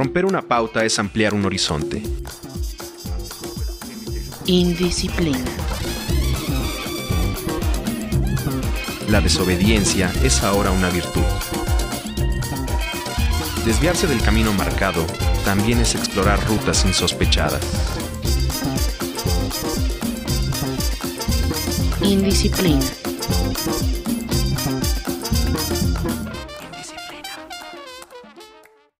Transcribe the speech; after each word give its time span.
Romper 0.00 0.24
una 0.24 0.40
pauta 0.40 0.82
es 0.82 0.98
ampliar 0.98 1.34
un 1.34 1.44
horizonte. 1.44 2.02
Indisciplina. 4.46 5.44
La 9.10 9.20
desobediencia 9.20 10.10
es 10.24 10.42
ahora 10.42 10.70
una 10.70 10.88
virtud. 10.88 11.20
Desviarse 13.66 14.06
del 14.06 14.22
camino 14.22 14.54
marcado 14.54 15.04
también 15.44 15.80
es 15.80 15.94
explorar 15.94 16.42
rutas 16.48 16.82
insospechadas. 16.86 17.60
Indisciplina. 22.00 22.86